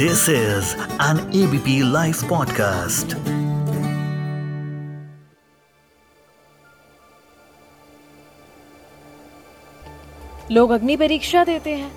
[0.00, 0.66] This is
[1.00, 3.14] an ABP Life podcast.
[10.50, 11.90] लोग अग्नि परीक्षा देते हैं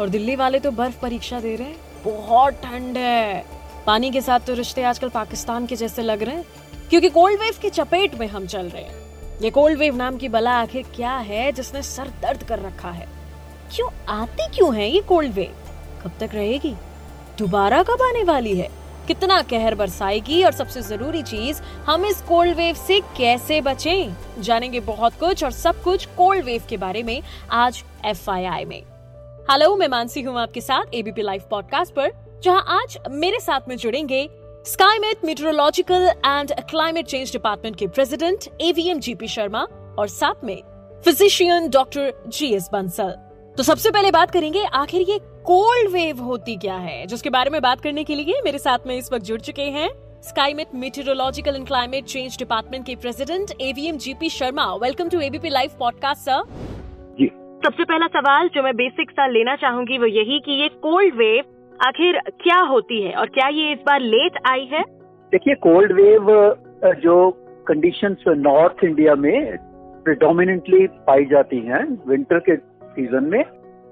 [0.00, 3.44] और दिल्ली वाले तो बर्फ़ परीक्षा दे रहे हैं। बहुत ठंड है।
[3.86, 6.44] पानी के साथ तो रिश्ते आजकल पाकिस्तान के जैसे लग रहे हैं,
[6.90, 10.28] क्योंकि कोल्ड वेव की चपेट में हम चल रहे हैं। ये कोल्ड वेव नाम की
[10.28, 13.08] बला आखिर क्या है जिसने सर दर्द कर रखा है?
[13.76, 15.54] क्यों आती क्यों है ये कोल्ड वेव
[16.04, 16.74] कब तक रहेगी?
[17.38, 18.68] दोबारा कब आने वाली है?
[19.06, 24.42] कितना कहर बरसाएगी और सबसे ज़रूरी चीज़, हम इस कोल्ड वेव से कैसे बचें?
[24.42, 28.82] जानेंगे बहुत कुछ और सब कुछ कोल्ड वेव के बारे में आज एफआईआई में।
[29.50, 32.10] हेलो मैं मानसी हूँ आपके साथ एबीपी लाइव पॉडकास्ट पर,
[32.42, 34.28] जहाँ आज मेरे साथ में जुड़ेंगे
[34.66, 39.66] Skymet meteorological and climate change department के प्रेसिडेंट एवीएम जीपी शर्मा
[39.98, 40.60] और साथ में
[41.04, 43.14] physician doctor G S Bansal
[43.56, 47.06] तो सबसे पहले बात करेंगे, आखिर ये कोल्ड वेव होती क्या है?
[47.06, 49.88] जिसके बारे में बात करने के लिए मेरे साथ में इस वक्त जुड़ चुके हैं
[50.22, 55.70] Skymet meteorological and climate change department के president AVM GP Sharma welcome to ABP live
[55.78, 56.42] podcast sir
[57.20, 57.26] ji.
[57.64, 61.44] सबसे पहला सवाल जो मैं बेसिक सा लेना चाहूँगी वो यही कि ये कोल्ड वेव
[61.80, 64.82] आखिर क्या होती है और क्या ये इस बार लेट आई है?
[65.32, 66.32] देखिए कोल्ड वेव
[67.02, 67.30] जो
[67.68, 69.56] कंडीशंस नॉर्थ इंडिया में
[70.04, 73.42] प्रिडोमिनेंटली पाई जाती हैं विंटर के सीज़न में।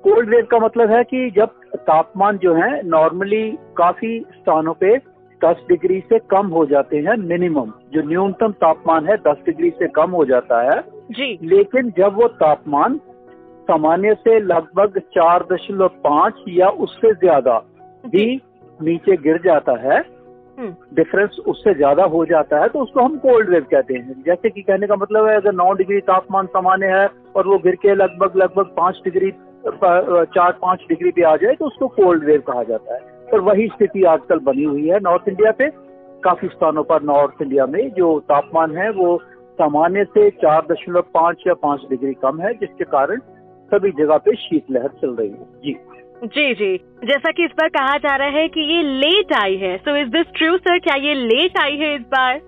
[0.04, 1.50] कोल्ड वेव का मतलब है कि जब
[1.86, 4.96] तापमान जो है नॉर्मली काफ़ी स्थानों पे
[5.40, 9.88] 10 डिग्री से कम हो जाते हैं मिनिमम जो न्यूनतम तापमान है 10 डिग्री से
[9.96, 10.80] कम हो जाता है।
[11.10, 12.98] जी। लेकिन जब वो तापमान
[13.68, 17.58] सामान्य से लगभग चार दशमलव पाँच या उससे ज़्यादा
[18.06, 18.26] भी
[18.80, 20.00] नीचे गिर जाता है
[20.58, 24.50] डिफरेंस हम्म। उससे ज़्यादा हो जाता है तो उसको हम कोल्ड वेव कहते हैं। जैसे
[24.50, 27.94] कि कहने का मतलब है अगर नौ डिग्री तापमान सामान्य है और वो गिर के
[27.94, 29.30] लगभग लगभग पाँच डिग्री
[29.66, 33.00] चार पाँच डिग्री पे आ जाए तो उसको कोल्ड वेव कहा जाता है।
[33.32, 35.68] और वही स्थिति आजकल बनी हुई है नॉर्थ इंडिया पे।
[36.24, 39.16] काफ़ी स्थानों पर नॉर्थ इंडिया में जो तापमान है वो
[39.58, 43.20] सामान्य से चार दशमलव पाँच या पाँच डिग्री कम है जिसके कारण
[43.70, 45.76] सभी जगह पे शीतलहर चल रही है। जी।
[46.24, 49.76] जी जी। जैसा कि इस बार कहा जा रहा है कि ये लेट आई है।
[49.78, 52.40] So is this true sir क्या ये लेट आई है इस बार?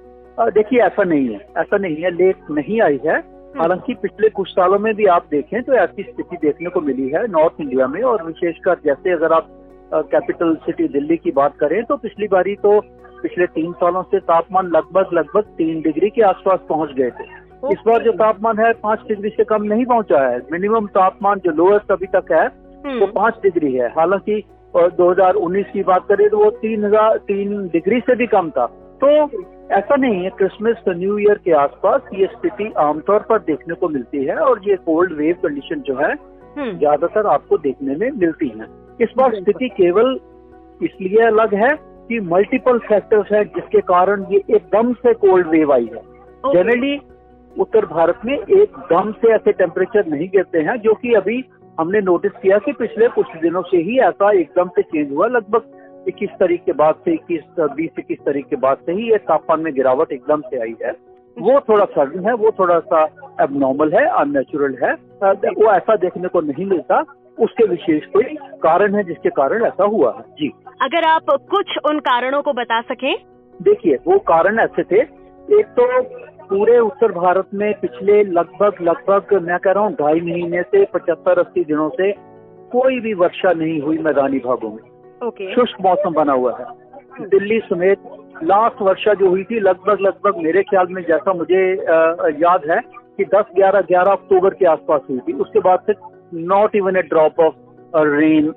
[0.50, 3.18] देखिए ऐसा नहीं है। ऐसा नहीं है। लेट नहीं आई है।
[3.54, 7.26] हालाँकि पिछले कुछ सालों में भी आप देखें तो ऐसी स्थिति देखने को मिली है
[7.28, 9.48] नॉर्थ इंडिया में और विशेषकर जैसे अगर आप
[9.94, 12.78] कैपिटल सिटी दिल्ली की बात करें तो पिछली बारी तो
[13.22, 17.24] पिछले तीन सालों से तापमान लगभग लगभग तीन डिग्री के आसपास पहुँच गए थे।
[17.72, 21.52] इस बार जो तापमान है पाँच डिग्री से कम नहीं पहुँचा है। मिनिमम तापमान जो
[21.52, 24.42] लोएस्ट अभी तक है वो हम्म। पाँच डिग्री है। हालाँकि
[24.74, 28.66] और 2019 की बात करें तो वो तीन हज़ार तीन डिग्री से भी कम था।
[29.00, 29.08] तो
[29.74, 34.24] ऐसा नहीं है क्रिसमस न्यू ईयर के आसपास ये स्थिति आमतौर पर देखने को मिलती
[34.24, 38.66] है और ये कोल्ड वेव कंडीशन जो है हम्म। ज़्यादातर आपको देखने में मिलती है।
[39.00, 40.18] इस बार स्थिति केवल
[40.80, 41.74] इसलिए अलग है
[42.08, 46.02] कि मल्टीपल फैक्टर्स है जिसके कारण ये एकदम से कोल्ड वेव आई है।
[46.44, 46.96] जनरली
[47.52, 51.44] उत्तर भारत में एकदम से ऐसे टेम्परेचर नहीं गिरते हैं जो कि अभी
[51.80, 55.74] हमने नोटिस किया कि पिछले कुछ दिनों से ही ऐसा एकदम से चेंज हुआ। लगभग
[56.08, 59.60] इक्कीस तारीख के बाद से इक्कीस बीस इक्कीस तारीख के बाद से ही ये तापमान
[59.60, 60.92] में गिरावट एकदम से आई है।
[61.36, 63.02] वो थोड़ा सर्द है वो थोड़ा सा
[63.42, 64.92] एबनॉर्मल है अननेचुरल है।
[65.54, 67.04] वो ऐसा देखने को नहीं मिलता।
[67.38, 70.48] उसके विशेष कोई कारण है जिसके कारण ऐसा हुआ है। जी।
[70.82, 73.14] अगर आप कुछ उन कारणों को बता सकें।
[73.60, 75.00] देखिए वो कारण ऐसे थे।
[75.48, 75.86] एक तो
[76.48, 81.38] पूरे उत्तर भारत में पिछले लगभग लगभग मैं कह रहा हूँ ढाई महीने से पचहत्तर
[81.38, 82.12] अस्सी दिनों से
[82.72, 85.54] कोई भी वर्षा नहीं हुई मैदानी भागों में। Okay.
[85.54, 88.02] शुष्क मौसम बना हुआ है दिल्ली समेत
[88.44, 91.62] लास्ट वर्षा जो हुई थी लगभग लगभग मेरे ख्याल में जैसा मुझे
[92.38, 92.80] याद है
[93.18, 95.94] कि 10 11 11 अक्टूबर के आसपास हुई थी उसके बाद से
[96.46, 97.54] not even a drop of
[98.08, 98.52] rain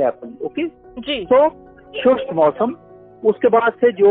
[0.00, 0.66] happen okay
[1.00, 1.48] जी तो
[1.94, 2.74] शुष्क मौसम
[3.22, 4.10] उसके बाद से जो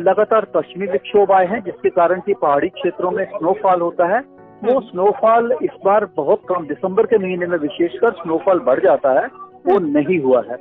[0.00, 4.20] लगातार पश्चिमी विक्षोभ आए हैं जिसके कारण की पहाड़ी क्षेत्रों में स्नोफॉल होता है
[4.64, 9.20] वो स्नोफॉल हम्म। इस बार बहुत कम दिसंबर के महीने में विशेषकर स्नोफॉल बढ़ जाता
[9.20, 10.56] है वो हम्म। नहीं हुआ है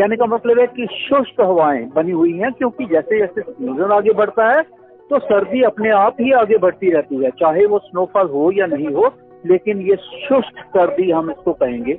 [0.00, 4.12] कहने का मतलब है कि शुष्क हवाएँ बनी हुई हैं, क्योंकि जैसे जैसे सीज़न आगे
[4.14, 4.62] बढ़ता है
[5.10, 8.94] तो सर्दी अपने आप ही आगे बढ़ती रहती है, चाहे वो स्नोफॉल हो या नहीं
[8.94, 9.10] हो,
[9.44, 11.94] लेकिन ये शुष्क सर्दी हम इसको कहेंगे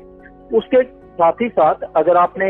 [0.53, 0.83] उसके
[1.13, 2.47] साथ ही साथ अगर आपने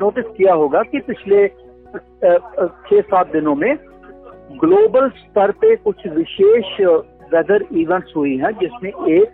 [0.00, 3.74] नोटिस किया होगा कि पिछले छह सात दिनों में
[4.60, 6.80] ग्लोबल स्तर पे कुछ विशेष
[7.34, 9.28] वेदर इवेंट्स हुई हैं, जिसमें एक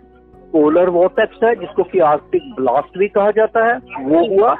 [0.53, 4.55] पोलर वोटेक्स है, जिसको कि आर्कटिक ब्लास्ट भी कहा जाता है, वो हुआ।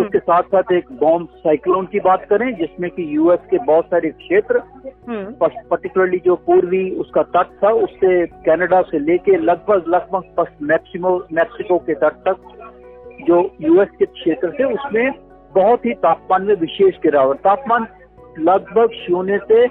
[0.00, 4.10] उसके साथ साथ एक बॉम्ब साइक्लोन की बात करें जिसमें कि यूएस के बहुत सारे
[4.10, 4.62] क्षेत्र
[5.08, 11.78] पर्टिकुलरली हम्म। जो पूर्वी उसका तट था उससे कनाडा से लेके लगभग लगभग मैक्सिमो मैक्सिको
[11.78, 12.36] के तट तक
[13.20, 15.12] जो यूएस के क्षेत्र थे उसमें
[15.54, 17.86] बहुत ही तापमान में विशेष गिरावट। तापमान
[18.38, 19.66] लगभग शून्य से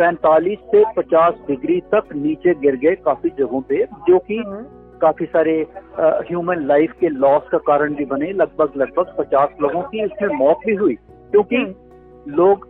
[0.00, 4.38] 45 से 50 डिग्री तक नीचे गिर गए काफ़ी जगहों पे जो कि
[5.02, 5.54] काफ़ी सारे
[6.00, 10.58] ह्यूमन लाइफ के लॉस का कारण भी बने। लगभग लगभग 50 लोगों की इसमें मौत
[10.66, 10.94] भी हुई।
[11.30, 11.56] क्योंकि
[12.28, 12.68] लोग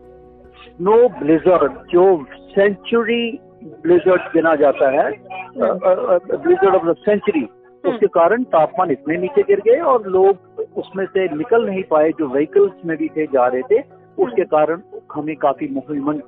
[0.64, 5.10] स्नो ब्लिजर्ड जो सेंचुरी ब्लिजर्ड गिना जाता है
[5.58, 7.44] ब्लिजर्ड ऑफ़ द सेंचुरी
[7.84, 10.36] उसके कारण तापमान इतने नीचे गिर गए और लोग
[10.76, 13.82] उसमें से निकल नहीं पाए। जो व्हीकल्स में भी थे जा रहे थे
[14.18, 14.80] उसके कारण
[15.14, 16.20] हमें काफ़ी ह्यूमन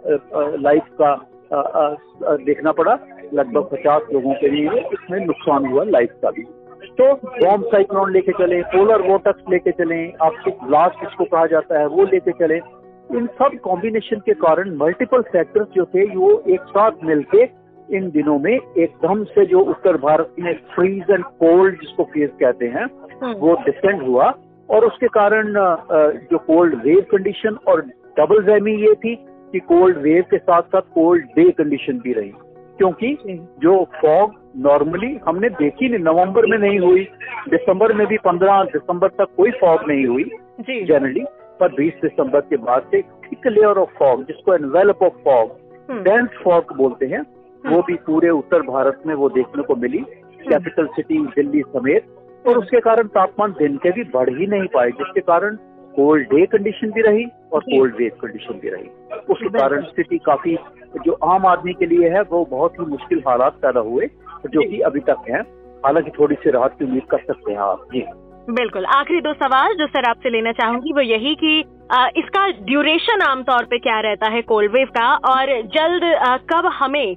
[0.60, 1.10] लाइफ का
[1.52, 1.94] आ, आ,
[2.36, 2.98] देखना पड़ा।
[3.34, 6.42] लगभग पचास लोगों के लिए इसमें नुकसान हुआ लाइफ का भी।
[6.98, 11.86] तो बॉम्ब साइक्लोन लेके चले पोलर वोटक्स लेके चले आपको ब्लास्ट जिसको कहा जाता है
[11.88, 12.56] वो लेके चले।
[13.10, 17.42] इन सब कॉम्बिनेशन के कारण मल्टीपल फैक्टर्स जो थे वो एक साथ मिलके
[17.96, 22.66] इन दिनों में एकदम से जो उत्तर भारत में फ्रीज एंड कोल्ड जिसको फेस कहते
[22.66, 22.84] हैं
[23.22, 24.32] हम्म। वो डिसेंड हुआ।
[24.68, 25.52] और उसके कारण
[26.30, 27.80] जो कोल्ड वेव कंडीशन और
[28.18, 29.14] डबल जैमी ये थी
[29.52, 32.32] कि कोल्ड वेव के साथ साथ कोल्ड डे कंडीशन भी रही।
[32.78, 33.16] क्योंकि
[33.62, 37.04] जो। फॉग नॉर्मली हमने देखी नहीं नवंबर में नहीं हुई
[37.48, 40.24] दिसंबर में भी पंद्रह दिसंबर तक कोई फॉग नहीं हुई
[40.84, 41.24] जनरली
[41.60, 45.56] पर 20 दिसंबर के बाद से थिक लेयर ऑफ़ फॉग जिसको envelope of fog
[46.02, 47.22] dense fog बोलते हैं
[47.66, 49.98] वो भी पूरे उत्तर भारत में वो देखने को मिली
[50.48, 52.06] कैपिटल सिटी दिल्ली समेत
[52.46, 55.56] और उसके कारण तापमान दिन के भी बढ़ ही नहीं पाए जिसके कारण
[55.96, 58.88] कोल्ड डे कंडीशन भी रही और कोल्ड वेव कंडीशन भी रही।
[59.30, 60.56] उसके कारण स्थिति काफ़ी
[60.98, 64.06] जो आम आदमी के लिए है वो बहुत ही मुश्किल हालात पैदा हुए
[64.46, 65.40] जो कि अभी तक हैं।
[65.84, 68.04] हालाँकि थोड़ी सी राहत की उम्मीद कर सकते हैं आप। जी।
[68.50, 73.20] बिल्कुल। आखिरी दो सवाल जो सर आपसे लेना चाहूँगी वो यही कि आ, इसका ड्यूरेशन
[73.20, 77.10] आमतौर पे क्या रहता है कोल्ड वेव का और जल्द आ, कब हमें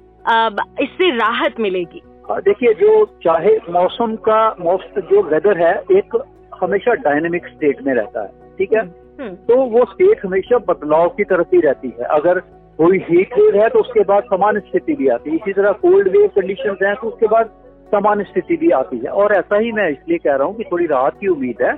[0.80, 2.02] इससे राहत मिलेगी?
[2.30, 6.22] देखिए जो चाहे मौसम का मौसम जो वेदर है एक
[6.62, 8.28] हमेशा डायनेमिक स्टेट में रहता है
[8.58, 8.80] ठीक है?
[9.20, 12.42] हम्म। तो वो स्टेट हमेशा बदलाव की तरफ़ ही रहती है। अगर
[12.78, 16.08] कोई हीट वेव है तो उसके बाद समान स्थिति भी आती है। इसी तरह कोल्ड
[16.08, 17.50] वेव कंडीशन है तो उसके बाद
[17.88, 20.86] समान स्थिति भी आती है। और ऐसा ही मैं इसलिए कह रहा हूँ कि थोड़ी
[20.86, 21.72] राहत की उम्मीद है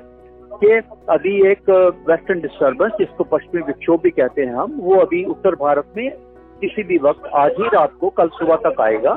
[0.52, 0.70] कि
[1.10, 1.70] अभी एक
[2.08, 6.10] वेस्टर्न डिस्टर्बेंस जिसको पश्चिमी विक्षोभ भी कहते हैं हम, वो अभी उत्तर भारत में
[6.60, 9.12] किसी भी वक्त आज ही रात को, कल सुबह तक आएगा।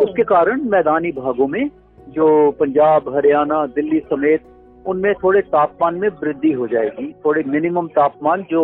[0.00, 1.70] उसके कारण मैदानी भागों में
[2.08, 4.42] जो पंजाब, हरियाणा, दिल्ली समेत
[4.86, 8.62] उनमें थोड़े तापमान में वृद्धि हो जाएगी। थोड़े मिनिमम तापमान जो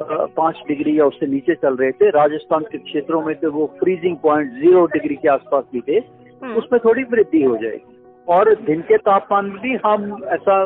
[0.00, 4.16] पाँच डिग्री या उससे नीचे चल रहे थे। राजस्थान के क्षेत्रों में तो वो फ्रीजिंग
[4.16, 5.96] पॉइंट ज़ीरो डिग्री के आसपास भी थे।
[6.42, 7.98] हम्म। उसमें थोड़ी वृद्धि हो जाएगी।
[8.28, 10.62] और दिन के तापमान में भी हम ऐसा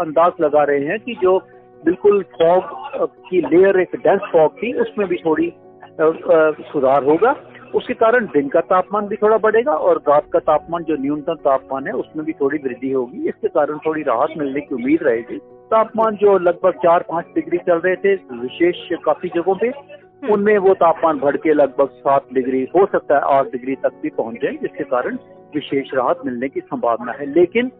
[0.00, 1.38] अंदाज लगा रहे हैं कि जो
[1.84, 5.52] बिल्कुल फॉग की लेयर एक डेंस फॉग थी उसमें भी थोड़ी
[6.00, 7.34] सुधार होगा।
[7.74, 11.86] उसके कारण दिन का तापमान भी थोड़ा बढ़ेगा और रात का तापमान जो न्यूनतम तापमान
[11.86, 15.40] है उसमें भी थोड़ी वृद्धि होगी। इसके कारण थोड़ी राहत मिलने की उम्मीद रहेगी।
[15.74, 19.70] तापमान जो लगभग चार पाँच डिग्री चल रहे थे विशेष काफ़ी जगहों पे
[20.32, 24.10] उनमें वो तापमान बढ़ के लगभग सात डिग्री हो सकता है आठ डिग्री तक भी
[24.10, 25.18] पहुँच जाए जिसके कारण
[25.54, 27.70] विशेष राहत मिलने की संभावना है। लेकिन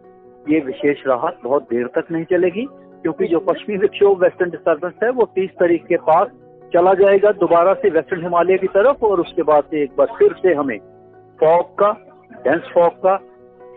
[0.49, 2.65] ये विशेष राहत बहुत देर तक नहीं चलेगी
[3.03, 6.27] क्योंकि जो पश्चिमी विक्षोभ वेस्टर्न डिस्टर्बेंस है वो तीस तारीख के पास
[6.73, 10.35] चला जाएगा दोबारा से वेस्टर्न हिमालय की तरफ़ और उसके बाद से एक बार फिर
[10.41, 10.77] से हमें
[11.39, 11.91] फॉग का
[12.43, 13.15] डेंस फॉग का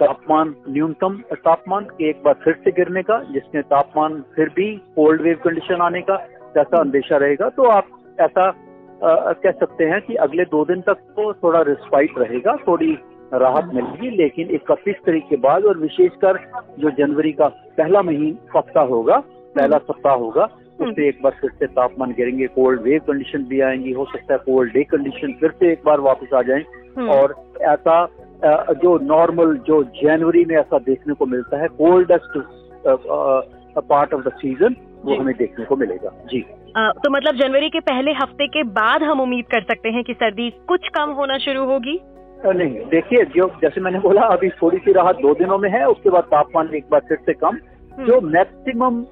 [0.00, 5.38] तापमान न्यूनतम तापमान एक बार फिर से गिरने का जिसमें तापमान फिर भी कोल्ड वेव
[5.44, 6.17] कंडीशन आने का
[6.55, 7.88] जैसा अंदेशा रहेगा तो आप
[8.20, 12.93] ऐसा आ, कह सकते हैं कि अगले दो दिन तक तो थोड़ा रिस्पाइट रहेगा थोड़ी
[13.34, 16.38] राहत मिलेगी लेकिन इकतीस तारीख के बाद और विशेषकर
[16.78, 19.19] जो जनवरी का पहला महीना सप्ताह होगा
[19.56, 20.48] पहला सप्ताह होगा
[20.81, 24.38] उससे एक बार फिर से तापमान गिरेंगे कोल्ड वेव कंडीशन भी आएँगी हो सकता है
[24.40, 26.64] कोल्ड डे कंडीशन फिर से एक बार वापस आ जाए
[26.98, 27.34] हम्म। और
[27.69, 28.02] ऐसा
[28.42, 32.38] जो नॉर्मल जो जनवरी में ऐसा देखने को मिलता है coldest
[32.86, 36.44] part of the season वो हमें देखने को मिलेगा। जी।
[36.76, 40.14] आ, तो मतलब जनवरी के पहले हफ़्ते के बाद हम उम्मीद कर सकते हैं कि
[40.14, 42.00] सर्दी कुछ कम होना शुरू होगी?
[42.46, 46.10] नहीं। देखिए जो जैसे मैंने बोला अभी थोड़ी सी राहत दो दिनों में है उसके
[46.10, 47.58] बाद तापमान एक बार फिर से कम।
[48.06, 49.04] जो मैक्सिमम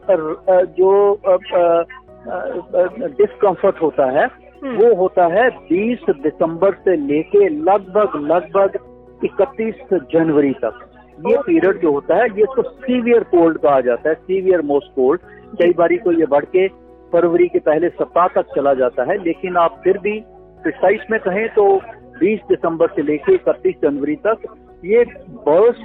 [0.79, 0.89] जो
[3.17, 4.27] डिस्कम्फर्ट होता है
[4.65, 8.79] वो होता है 20 दिसंबर से लेके लगभग लगभग
[9.27, 10.79] 31 जनवरी तक।
[11.21, 15.21] ये पीरियड जो होता है ये इसको सीवियर कोल्ड कहा जाता है सीवियर मोस्ट कोल्ड।
[15.61, 16.67] कई बारी तो ये बढ़ के
[17.13, 20.21] फरवरी के पहले सप्ताह तक चला जाता है लेकिन आप फिर भी
[20.63, 21.65] प्रिसाइस में कहें तो
[22.23, 24.43] 20 दिसंबर से लेकर इकतीस जनवरी तक
[24.85, 25.05] ये
[25.49, 25.77] बर्स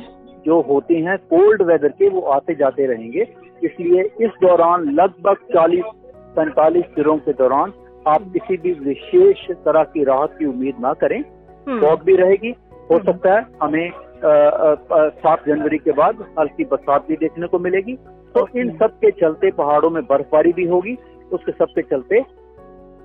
[0.46, 3.26] जो होते हैं कोल्ड वेदर के वो आते जाते रहेंगे।
[3.64, 5.92] इसलिए इस दौरान लगभग 40
[6.36, 7.74] पैंतालीस दिनों के दौरान
[8.08, 11.20] आप किसी भी विशेष तरह की राहत की उम्मीद ना करें।
[11.68, 12.52] हम्म। फॉग भी रहेगी
[12.92, 13.92] हो सकता है हमें
[14.24, 17.96] सात जनवरी के बाद हल्की बरसात भी देखने को मिलेगी।
[18.36, 20.98] तो इन सब के चलते पहाड़ों में बर्फबारी भी होगी।
[21.32, 22.24] उसके सब के चलते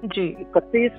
[0.04, 0.92] जी। इकतीस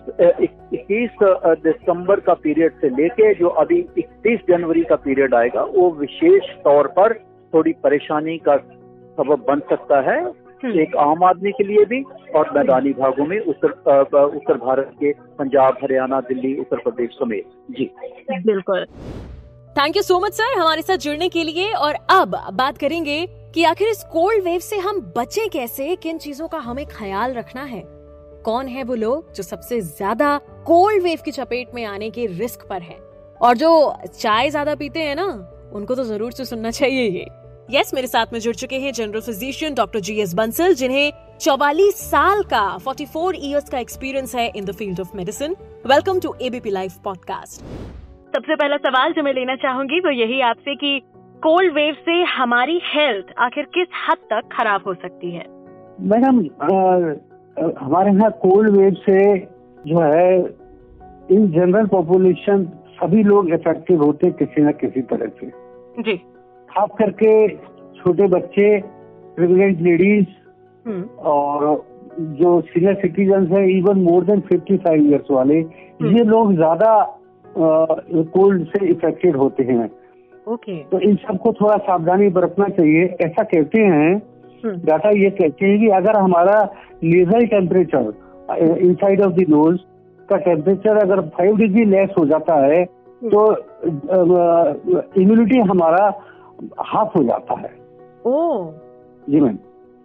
[0.73, 1.17] इक्कीस
[1.63, 6.87] दिसंबर का पीरियड से लेके जो अभी इकतीस जनवरी का पीरियड आएगा वो विशेष तौर
[6.97, 7.13] पर
[7.53, 10.19] थोड़ी परेशानी का सबब बन सकता है।
[10.65, 12.01] एक आम आदमी के लिए भी
[12.35, 13.69] और मैदानी भागों में उत्तर
[14.15, 17.89] उत्तर भारत के पंजाब हरियाणा दिल्ली उत्तर प्रदेश समेत। जी।
[18.31, 18.85] बिल्कुल।
[19.75, 23.63] Thank you so much sir हमारे साथ जुड़ने के लिए। और अब बात करेंगे कि
[23.65, 25.95] आखिर इस कोल्ड वेव से हम बचे कैसे?
[25.95, 27.83] किन चीज़ों का हमें ख्याल रखना है?
[28.45, 32.67] कौन है वो लोग जो सबसे ज़्यादा कोल्ड वेव की चपेट में आने के रिस्क
[32.69, 32.99] पर हैं?
[33.41, 35.25] और जो चाय ज़्यादा पीते हैं ना
[35.73, 37.25] उनको तो ज़रूर से सुनना चाहिए ये।
[37.71, 41.97] यस मेरे साथ में जुड़ चुके हैं general physician doctor G S Bansal जिन्हें 44
[42.01, 45.55] साल का 44 इयर्स का एक्सपीरियंस है in the field of medicine
[45.87, 47.61] welcome to ABP live podcast
[48.35, 50.99] सबसे पहला सवाल जो मैं लेना चाहूँगी वो यही आपसे कि
[51.43, 55.45] कोल्ड वेव से हमारी हेल्थ आखिर किस हद तक खराब हो सकती है?
[56.13, 56.39] मैडम
[57.81, 59.19] हमारे यहाँ कोल्ड वेव से
[59.87, 60.39] जो है
[61.31, 65.51] इन जनरल पॉपुलेशन सभी लोग इफ़ेक्टिव होते हैं किसी न किसी तरह से।
[66.01, 66.19] जी।
[66.69, 67.33] खास करके
[67.97, 68.67] छोटे बच्चे
[69.37, 70.25] प्रेगनेंट लेडीज़
[70.85, 71.85] हम्म। और
[72.39, 76.91] जो सीनियर सिटीजन है even more than fifty five years वाले ये लोग ज़्यादा
[77.55, 79.89] कोल्ड से इफेक्टेड होते हैं।
[80.47, 84.13] ओके। तो इन सबको थोड़ा सावधानी बरतना चाहिए। ऐसा कहते हैं
[84.63, 86.61] हम्म। डाटा ये कहते हैं कि अगर हमारा
[87.03, 88.13] laser temperature
[88.81, 89.77] inside of the nose
[90.29, 92.83] का टेम्परेचर अगर फाइव डिग्री लेस हो जाता है
[93.23, 93.43] तो
[95.21, 96.07] इम्यूनिटी हमारा
[96.81, 97.69] हाफ़ हो जाता है।
[98.25, 98.65] ओ।
[99.29, 99.57] जी मैम।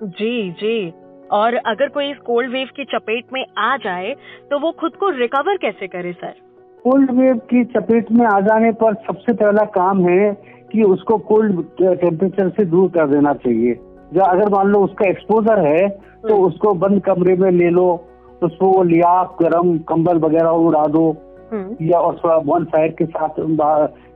[0.02, 0.92] जी जी।
[1.30, 4.14] और अगर कोई इस कोल्ड वेव की चपेट में आ जाए
[4.50, 6.34] तो वो खुद को रिकवर कैसे करे सर
[6.82, 10.32] कोल्ड वेव की चपेट में आ जाने पर सबसे पहला काम है
[10.72, 13.74] कि उसको कोल्ड टेम्परेचर से दूर कर देना चाहिए।
[14.12, 15.88] जो अगर मान लो उसका एक्सपोजर है
[16.28, 18.04] तो उसको बंद कमरे में ले लो
[18.42, 21.16] उसको वो लिया गर्म कंबल वगैरह उड़ा दो।
[21.52, 23.40] हम्म। या और थोड़ा वन फायर के साथ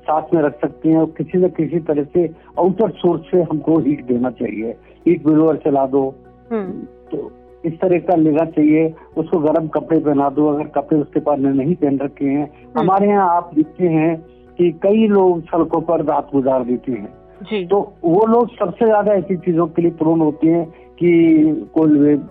[0.07, 2.27] साथ में रख सकते हैं और किसी न किसी तरह से
[2.59, 6.03] आउटर सोर्स से हमको हीट देना चाहिए। हीट ब्लोअर चला दो।
[6.51, 7.31] हम्म। तो
[7.65, 11.53] इस तरह का लेना चाहिए। उसको गर्म कपड़े पहना दो। अगर कपड़े उसके पास में
[11.53, 14.17] नहीं पहन रखे हैं। हमारे यहाँ आप देखते हैं
[14.59, 19.13] कि कई लोग सड़कों पर रात गुजार देते हैं। जी। तो वो लोग सबसे ज़्यादा
[19.13, 20.65] ऐसी चीज़ों के लिए प्रोन होते हैं
[21.01, 22.29] कि कोल्ड वेव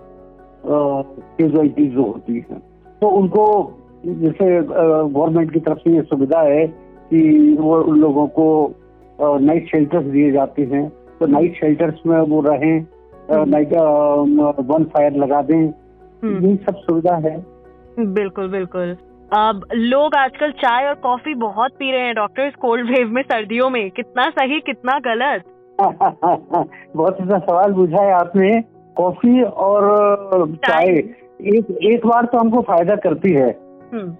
[0.66, 2.58] कैजुअलिटीज जो होती है।
[3.02, 3.44] तो उनको
[4.06, 6.66] जैसे गवर्नमेंट की तरफ़ से ये सुविधा है
[7.10, 8.74] कि वो उन लोगों को
[9.20, 10.88] नाइट शेल्टर्स दिए जाते हैं।
[11.20, 12.86] तो नाइट शेल्टर्स में वो रहें
[13.30, 13.72] नाइट
[14.66, 15.62] वन फायर लगा दें।
[16.24, 17.36] ये सब सुविधा है।
[17.98, 18.96] बिल्कुल बिल्कुल।
[19.32, 23.22] अब लोग आजकल चाय और कॉफ़ी बहुत पी रहे हैं डॉक्टर इस कोल्ड वेव में
[23.22, 25.44] सर्दियों में। कितना सही कितना गलत।
[26.96, 28.60] बहुत अच्छा सवाल पूछा है आपने।
[28.96, 33.50] कॉफ़ी और चाय। एक एक बार तो हमको फ़ायदा करती है।
[33.92, 34.16] हम्म हम्म।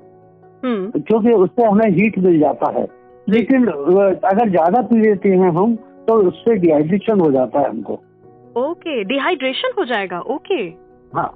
[0.65, 2.87] क्योंकि उससे हमें हीट मिल जाता है।
[3.27, 5.75] लेकिन अगर ज़्यादा पी लेते हैं हम
[6.09, 7.99] तो उससे डिहाइड्रेशन हो जाता है हमको।
[8.61, 10.63] ओके डिहाइड्रेशन हो जाएगा ओके।
[11.13, 11.33] हाँ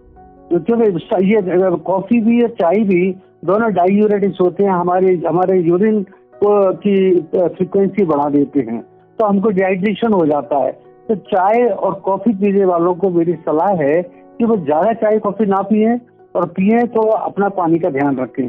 [0.50, 0.84] तो क्योंकि
[1.26, 3.10] ये कॉफ़ी भी और चाय भी
[3.44, 6.02] दोनों डायूरेटिक्स होते हैं हमारे हमारे यूरिन
[6.42, 6.94] को की
[7.32, 8.80] फ्रिक्वेंसी बढ़ा देते हैं।
[9.18, 10.72] तो हमको डिहाइड्रेशन हो जाता है।
[11.08, 15.46] तो चाय और कॉफ़ी पीने वालों को मेरी सलाह है कि वो ज़्यादा चाय कॉफ़ी
[15.46, 15.96] ना पिए
[16.34, 18.48] और पिए तो अपना पानी का ध्यान रखें।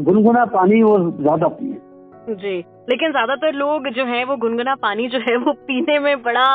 [0.00, 2.58] गुनगुना पानी वो ज़्यादा पिए। जी
[2.90, 6.46] लेकिन ज़्यादातर लोग जो है वो गुनगुना पानी जो है वो पीने में बड़ा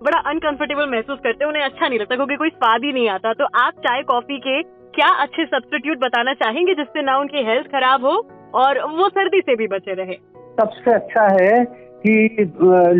[0.00, 3.32] बड़ा अनकंफर्टेबल महसूस करते हैं उन्हें अच्छा नहीं लगता क्योंकि कोई स्वाद ही नहीं आता।
[3.32, 4.62] तो आप चाय कॉफ़ी के
[4.94, 8.14] क्या अच्छे सब्सटीट्यूट बताना चाहेंगे जिससे ना उनकी हेल्थ खराब हो
[8.54, 10.14] और वो सर्दी से भी बचे रहे?
[10.58, 11.64] सबसे अच्छा है
[12.06, 12.12] कि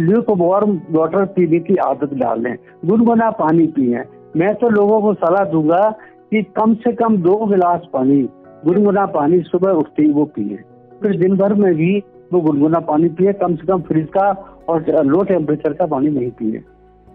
[0.01, 2.47] ल्यूक वार्म वाटर पीने की आदत डाल।
[2.85, 4.05] गुनगुना पानी पिए।
[4.37, 5.83] मैं तो लोगों को सलाह दूँगा
[6.31, 8.23] कि कम से कम दो गिलास पानी
[8.63, 10.57] गुनगुना पानी सुबह उठते ही वो पिए।
[11.03, 11.99] फिर दिन भर में भी
[12.33, 14.29] वो गुनगुना पानी पिए कम से कम फ्रिज का
[14.69, 16.63] और लो टेम्परेचर का पानी नहीं पिए।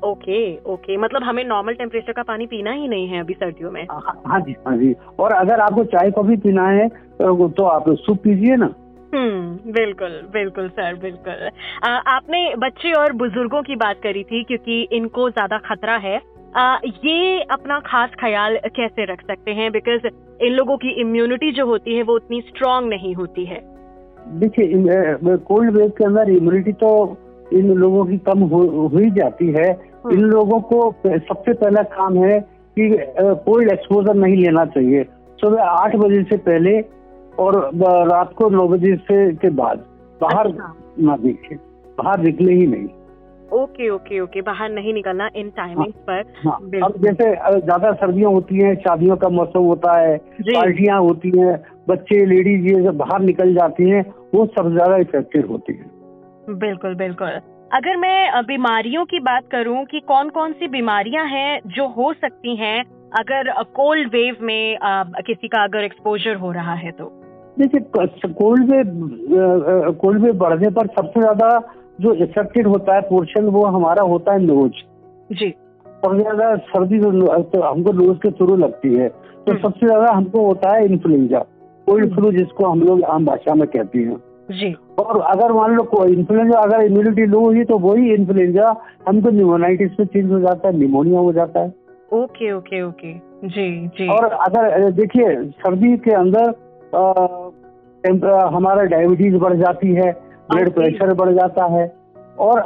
[0.04, 0.40] ओके
[0.72, 3.86] ओके मतलब हमें नॉर्मल टेम्परेचर का पानी पीना ही नहीं है अभी सर्दियों में?
[3.92, 7.90] हाँ हाँ जी हाँ जी। और अगर आपको चाय कॉफ़ी पीना है तो तो आप
[7.98, 8.74] सूप पीजिए ना।
[9.14, 11.50] हम्म बिल्कुल बिल्कुल सर बिल्कुल।
[11.84, 16.20] आ, आपने बच्चे और बुज़ुर्गों की बात करी थी क्योंकि इनको ज़्यादा खतरा है।
[16.58, 19.72] ये अपना खास ख्याल कैसे रख सकते हैं?
[19.72, 20.08] बिकॉज़
[20.42, 23.60] इन लोगों की इम्यूनिटी जो होती है वो उतनी स्ट्रांग नहीं होती है।
[24.36, 26.92] देखिए कोल्ड वेव के अंदर इम्यूनिटी तो
[27.54, 29.70] इन लोगों की कम हो, हो ही जाती है।
[30.14, 32.40] इन लोगों को सबसे पहला काम है
[32.80, 32.90] कि
[33.46, 35.04] कोल्ड एक्सपोजर नहीं लेना चाहिए।
[35.40, 36.80] सुबह आठ बजे से पहले
[37.40, 37.56] और
[38.10, 39.86] रात को नौ बजे से के बाद।
[40.22, 41.56] बाहर अच्छा। ना देखे।
[41.98, 42.88] बाहर निकले ही नहीं।
[43.54, 48.64] ओके ओके ओके बाहर नहीं निकलना इन टाइमिंग्स पर हाँ अब जैसे ज़्यादा सर्दियाँ होती
[48.64, 51.58] हैं शादियों का मौसम होता है पार्टियाँ होती हैं
[51.90, 54.02] बच्चे लेडीज़ ये जब बाहर निकल जाती हैं
[54.36, 57.40] वो सब ज़्यादा इफेक्टेड होती है। बिल्कुल बिल्कुल।
[57.74, 62.56] अगर मैं बीमारियों की बात करूँ कि कौन कौन सी बीमारियाँ हैं जो हो सकती
[62.56, 62.84] हैं
[63.20, 64.78] अगर कोल्ड वेव में
[65.28, 67.12] किसी का अगर एक्सपोजर हो रहा है तो?
[67.60, 67.80] देखिए
[68.34, 71.50] कोल्ड वेव कोल्ड वेव बढ़ने पर सबसे ज़्यादा
[72.00, 74.84] जो इफेक्टेड होता है पोर्शन वो हमारा होता है नोज़
[75.30, 75.50] जी।
[76.04, 77.12] सबसे ज़्यादा सर्दी जो
[77.44, 81.40] तो हमको नोज़ के थ्रू लगती है। तो हम्म। सबसे ज़्यादा हमको होता है इन्फ्लुएंजा
[81.88, 84.18] कोल्ड। फ्लू जिसको हम लोग आम भाषा में कहते हैं।
[84.52, 88.76] जी। और अगर मान लो कोई इन्फ्लुएंजा अगर इम्यूनिटी लो हुई तो वही इन्फ्लुएंजा
[89.08, 91.74] हमको न्यूमोनाइटिस में चेंज हो जाता है निमोनिया हो जाता है।
[92.14, 93.14] Okay okay okay.
[93.48, 96.54] जी जी। और अगर देखिए सर्दी के अंदर
[96.94, 100.12] अ, हमारा डायबिटीज़ बढ़ जाती है।
[100.50, 101.88] ब्लड प्रेशर बढ़ जाता है।
[102.40, 102.60] और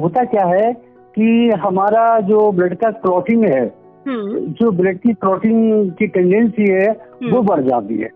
[0.00, 0.72] होता क्या है
[1.14, 3.64] कि हमारा जो ब्लड का क्लॉटिंग है
[4.06, 8.08] हम्म। जो ब्लड की क्लॉटिंग की टेंडेंसी है वो हम्म। बढ़ जाती है।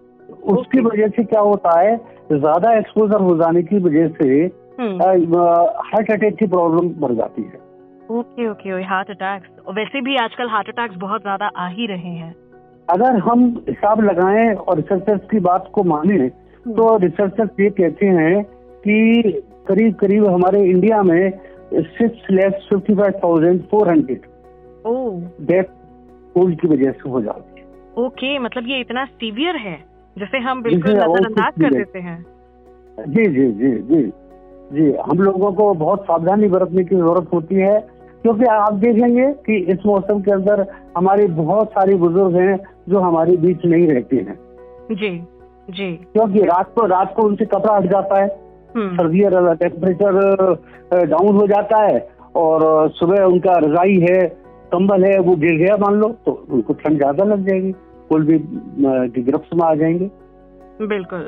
[0.50, 1.96] उसकी वजह से क्या होता है
[2.32, 4.28] ज़्यादा एक्सपोजर हो जाने की वजह से
[4.80, 5.02] हम्म।
[5.84, 7.64] हार्ट अटैक की प्रॉब्लम बढ़ जाती है।
[8.10, 12.34] ओके ओके हार्ट अटैक्स वैसे भी आजकल हार्ट अटैक्स बहुत ज़्यादा आ ही रहे हैं।
[12.88, 16.28] अगर हम हिसाब लगाएँ और रिसर्चर्स की बात को माने
[16.66, 18.34] तो रिसर्चर्स ये कहते हैं
[18.86, 19.32] कि
[19.68, 21.30] करीब करीब हमारे इंडिया में
[21.74, 24.26] six lakh fifty five thousand four hundred
[25.46, 25.74] death
[26.34, 27.64] covid की वजह से हो जाती है।
[27.96, 29.76] ओके मतलब ये इतना सीवियर है
[30.16, 32.24] जैसे हम बिल्कुल नजरअंदाज कर देते हैं।
[33.08, 34.02] जी जी जी जी
[34.70, 37.78] जी हम लोगों को बहुत सावधानी बरतने की ज़रूरत होती है
[38.22, 40.66] क्योंकि आप देखेंगे कि इस मौसम के अंदर
[40.96, 42.56] हमारे बहुत सारे बुज़ुर्ग हैं
[42.88, 44.38] जो हमारे बीच नहीं रहते हैं।
[44.92, 45.10] जी
[45.68, 48.28] जी। क्योंकि रात को रात को उनसे कपड़ा हट जाता है।
[48.74, 49.20] हम्म। सर्दी
[49.64, 51.98] टेम्परेचर डाउन हो जाता है
[52.36, 54.18] और सुबह उनका रजाई है
[54.72, 57.72] कंबल है वो गिर गया मान लो तो उनको ठंड ज़्यादा लग जाएगी
[58.10, 58.38] कोल्ड भी
[59.22, 60.10] गिरफ्त में आ जाएँगे।
[60.86, 61.20] बिल्कुल।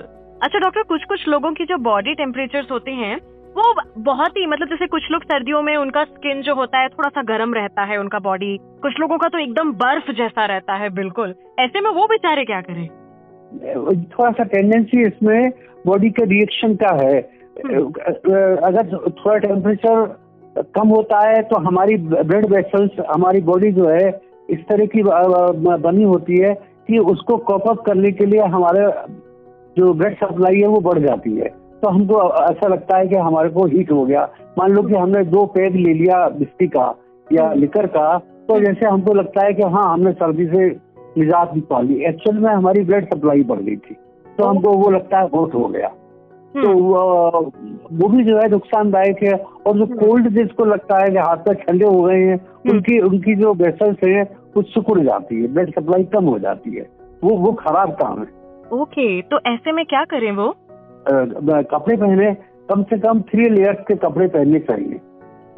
[0.42, 3.16] अच्छा डॉक्टर कुछ कुछ लोगों की जो बॉडी टेम्परेचर्स होते हैं
[3.56, 3.72] वो
[4.02, 7.22] बहुत ही मतलब जैसे कुछ लोग सर्दियों में उनका स्किन जो होता है थोड़ा सा
[7.22, 11.34] गर्म रहता है उनका बॉडी कुछ लोगों का तो एकदम बर्फ़ जैसा रहता है बिल्कुल।
[11.60, 12.86] ऐसे में वो बेचारे क्या करें?
[14.08, 15.50] थोड़ा सा टेंडेंसी इसमें
[15.88, 17.18] बॉडी के रिएक्शन का है?
[18.62, 24.08] अगर थोड़ा टेम्परेचर कम होता है तो हमारी ब्लड वेसल्स हमारी बॉडी जो है
[24.48, 26.52] इस तरह की बनी होती है
[26.88, 28.86] कि उसको कॉप अप करने के लिए हमारे
[29.76, 31.48] जो ब्लड सप्लाई है वो बढ़ जाती है।
[31.82, 34.22] तो हमको ऐसा लगता है कि हमारे को हीट हो गया।
[34.58, 36.86] मान लो कि हमने दो पैग ले लिया बिस्ती का
[37.26, 38.16] या लिकर का
[38.48, 40.66] तो जैसे हमको लगता है कि हाँ हमने सर्दी से
[41.18, 43.96] निजात भी पा ली। एक्चुअल में हमारी ब्लड सप्लाई बढ़ गई थी।
[44.38, 45.88] तो हमको वो लगता है बहुत हो गया।
[46.54, 46.72] तो
[47.94, 49.32] वो भी जो है नुकसानदायक है
[49.66, 52.38] और जो कोल्ड जिसको लगता है कि हाथ पैर ठंडे हो गए हैं
[52.70, 54.22] उनकी उनकी जो वेसल्स है
[54.56, 56.86] वो सिकुड़ जाती है ब्लड सप्लाई कम हो जाती है।
[57.24, 58.26] वो वो खराब काम है।
[58.74, 60.48] ओके तो ऐसे में क्या करें वो?
[61.06, 62.32] कपड़े पहने
[62.68, 65.00] कम से कम थ्री लेयर्स के कपड़े पहनने चाहिए।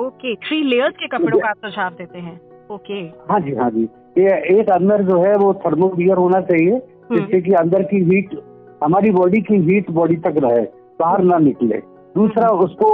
[0.01, 2.37] ओके थ्री लेयर्स के कपड़ों का आप सुझाव देते हैं।
[2.73, 3.89] ओके। हाँ जी हाँ जी।
[4.19, 6.79] ये एक अंदर जो है वो थर्मोवियर होना चाहिए
[7.13, 8.35] जिससे कि अंदर की हीट
[8.81, 10.63] हमारी बॉडी की हीट बॉडी तक रहे
[11.01, 11.79] बाहर ना निकले।
[12.15, 12.91] दूसरा उसको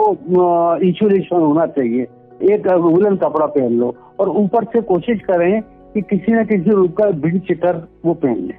[0.84, 2.06] इंसुलेशन होना चाहिए।
[2.54, 5.60] एक वुलन कपड़ा पहन लो और ऊपर से कोशिश करें
[5.94, 8.54] कि किसी न किसी रूप का विंड चिटर वो पहन ले।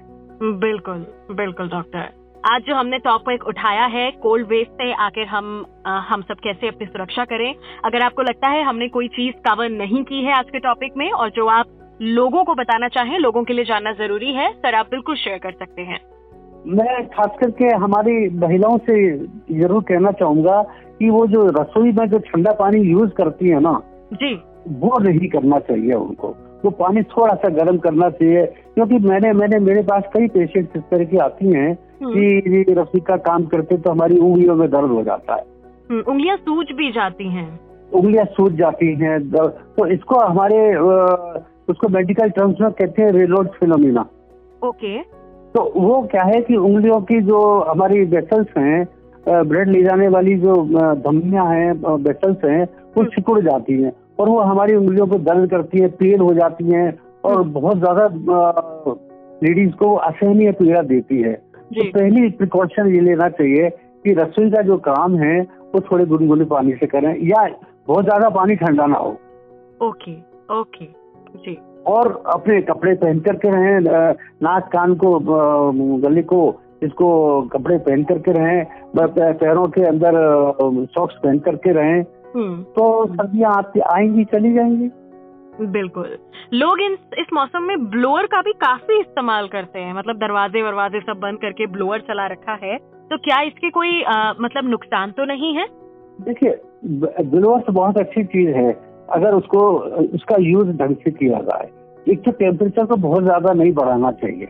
[0.60, 2.10] बिल्कुल बिल्कुल डॉक्टर
[2.44, 6.68] आज जो हमने टॉपिक उठाया है कोल्ड वेव से आकर हम अ, हम सब कैसे
[6.68, 7.54] अपनी सुरक्षा करें?
[7.86, 11.10] अगर आपको लगता है हमने कोई चीज़ कवर नहीं की है आज के टॉपिक में
[11.12, 11.66] और जो आप
[12.02, 15.52] लोगों को बताना चाहें लोगों के लिए जानना ज़रूरी है सर आप बिल्कुल शेयर कर
[15.52, 16.00] सकते हैं।
[16.68, 18.96] मैं खास करके हमारी महिलाओं से
[19.60, 20.62] ज़रूर कहना चाहूँगा
[21.00, 23.74] कि वो जो रसोई में जो ठंडा पानी यूज़ करती है ना
[24.14, 24.34] जी।
[24.80, 26.28] वो नहीं करना चाहिए उनको।
[26.64, 30.84] वो पानी थोड़ा सा गर्म करना चाहिए क्योंकि मैंने मैंने मेरे पास कई पेशेंट इस
[30.92, 32.26] तरह की आती हैं कि
[32.56, 35.44] ये रसोई का काम करते तो हमारी उंगलियों में दर्द हो जाता है।
[35.90, 37.48] हम्म, उंगलियाँ सूज भी जाती हैं।
[37.92, 40.60] उंगलियाँ सूज जाती हैं तो इसको हमारे
[41.72, 44.06] उसको मेडिकल टर्म्स में कहते हैं रेलोड फिनोमिना
[44.64, 44.98] ओके।
[45.58, 50.36] तो वो क्या है कि उंगलियों की जो हमारी वेसल्स हैं ब्लड ले जाने वाली
[50.36, 50.54] जो
[50.98, 52.64] धमनियाँ हैं वेसल्स हैं
[52.98, 56.66] वो सिकुड़ जाती हैं और वो हमारी उंगलियों को दर्द करती है पेन हो जाती
[56.66, 56.88] हैं
[57.26, 58.06] और बहुत ज़्यादा
[59.44, 64.62] लेडीज़ को असहनीय पीड़ा देती है। तो पहली प्रिकॉशन ये लेना चाहिए कि रसोई का
[64.62, 65.40] जो काम है
[65.74, 67.48] वो थोड़े गुनगुने पानी से करें या
[67.88, 69.10] बहुत ज़्यादा पानी ठंडा ना हो।
[69.82, 70.14] ओके
[70.54, 70.86] ओके
[71.38, 73.80] जी। और अपने कपड़े पहन करके रहें
[74.44, 75.20] नाक कान को
[75.98, 78.66] गले को इसको कपड़े पहन करके रहें
[79.34, 80.12] पैरों के अंदर
[80.86, 82.02] सॉक्स पहन करके रहें।
[82.36, 84.90] हम्म। तो सर्दियाँ आपकी आएँगी चली जाएँगी।
[85.66, 86.18] बिल्कुल।
[86.54, 91.00] लोग इन इस मौसम में ब्लोअर का भी काफ़ी इस्तेमाल करते हैं। मतलब दरवाजे वरवाजे
[91.00, 95.26] सब बंद करके ब्लोअर चला रखा है। तो क्या इसके कोई अ, मतलब नुकसान तो
[95.26, 95.66] नहीं है?
[96.22, 96.60] देखिए
[97.24, 99.60] ब्लोअर तो बहुत अच्छी चीज़ है। अगर उसको
[100.16, 101.70] उसका यूज़ ढंग से किया जाए
[102.08, 104.48] एक तो टेम्परेचर को बहुत ज़्यादा नहीं बढ़ाना चाहिए।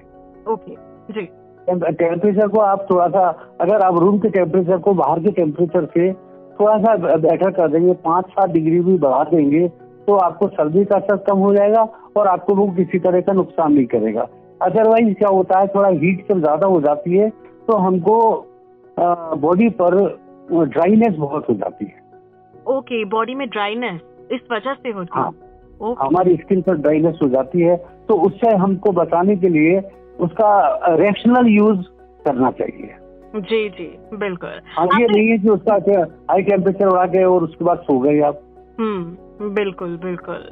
[0.48, 0.76] ओके
[1.14, 1.28] जी।
[1.68, 3.28] टेम्परेचर को आप थोड़ा सा
[3.62, 6.12] अगर आप रूम के टेम्परेचर को बाहर के टेम्परेचर से
[6.60, 9.68] थोड़ा सा बेटर कर देंगे पाँच सात डिग्री भी बढ़ा देंगे
[10.08, 11.82] तो आपको सर्दी का असर कम हो जाएगा
[12.18, 14.28] और आपको वो किसी तरह का नुकसान नहीं करेगा।
[14.62, 17.30] अदरवाइज़ क्या होता है थोड़ा हीट जब ज़्यादा हो जाती है
[17.68, 18.20] तो हमको
[19.40, 19.98] बॉडी पर
[20.52, 22.06] ड्राइनेस बहुत हो जाती है।
[22.70, 24.00] ओके बॉडी में ड्राइनेस
[24.32, 27.76] इस वजह से होती हाँ। है। हमारी स्किन पर ड्राइनेस हो जाती है
[28.08, 29.80] तो उससे हमको बचाने के लिए
[30.20, 30.50] उसका
[30.96, 31.82] रेशनल यूज़
[32.26, 32.96] करना चाहिए।
[33.42, 35.74] जी जी बिल्कुल। हाँ ये नहीं है कि उसका
[36.32, 38.42] हाई टेम्परेचर उड़ा गए और उसके बाद सो गए आप।
[38.80, 40.50] हम्म बिल्कुल बिल्कुल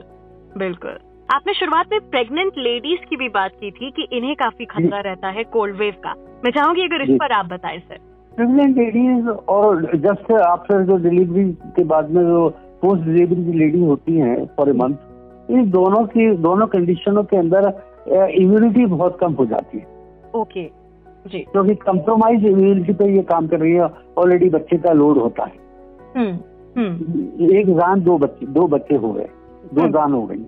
[0.57, 0.97] बिल्कुल।
[1.29, 5.27] आपने शुरुआत में प्रेग्नेंट लेडीज़ की भी बात की थी कि इन्हें काफ़ी खतरा रहता
[5.27, 6.13] है कोल्ड वेव का।
[6.45, 7.97] मैं चाहूँगी अगर इस पर आप बताएँ सर।
[8.31, 12.47] प्रेग्नेंट लेडीज़ और जस्ट आफ्टर जो डिलीवरी के बाद में जो
[12.81, 17.37] पोस्ट डिलीवरी की लेडी होती हैं फॉर ए मंथ इन दोनों की दोनों कंडीशनों के
[17.37, 17.67] अंदर
[18.33, 19.85] इम्यूनिटी बहुत कम हो जाती है।
[20.35, 20.63] ओके
[21.25, 25.43] जी। क्योंकि कंप्रोमाइज इम्यूनिटी पे ये काम कर रही है ऑलरेडी बच्चे का लोड होता
[25.43, 25.53] है।
[26.15, 26.37] हम्म
[26.77, 29.29] हम्म। एक जान दो बच्चे दो बच्चे हो गए
[29.73, 30.43] दो हम्म। जान हो गई।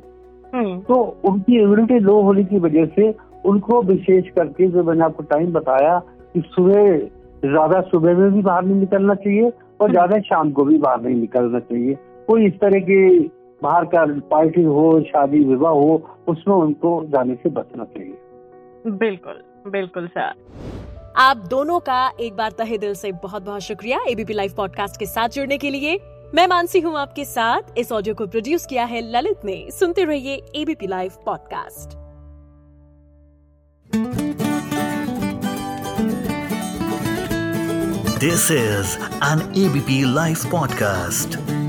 [0.83, 3.13] तो उनकी इम्यूनिटी लो होने की वजह से
[3.45, 5.97] उनको विशेष करके जो मैंने आपको टाइम बताया
[6.33, 6.97] कि सुबह
[7.43, 11.15] ज़्यादा सुबह में भी बाहर नहीं निकलना चाहिए और ज़्यादा शाम को भी बाहर नहीं
[11.15, 13.19] निकलना चाहिए। कोई इस तरह की
[13.63, 20.07] बाहर का पार्टी हो शादी विवाह हो उसमें उनको जाने से बचना चाहिए। बिल्कुल बिल्कुल
[20.07, 20.33] सर।
[21.17, 25.05] आप दोनों का एक बार तहे दिल से बहुत बहुत शुक्रिया एबीपी लाइव पॉडकास्ट के
[25.05, 25.99] साथ जुड़ने के लिए।
[26.35, 30.35] मैं मानसी हूँ आपके साथ। इस ऑडियो को प्रोड्यूस किया है ललित ने। सुनते रहिए
[30.55, 31.97] ABP live podcast
[38.21, 41.66] This is an ABP Life podcast.